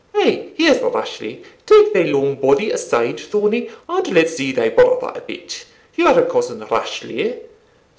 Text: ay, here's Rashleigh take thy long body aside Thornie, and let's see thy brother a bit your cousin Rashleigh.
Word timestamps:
ay, 0.15 0.49
here's 0.57 0.81
Rashleigh 0.81 1.43
take 1.63 1.93
thy 1.93 2.01
long 2.05 2.33
body 2.33 2.71
aside 2.71 3.19
Thornie, 3.19 3.69
and 3.87 4.07
let's 4.11 4.35
see 4.35 4.51
thy 4.51 4.69
brother 4.69 5.11
a 5.15 5.21
bit 5.21 5.65
your 5.95 6.25
cousin 6.25 6.59
Rashleigh. 6.61 7.39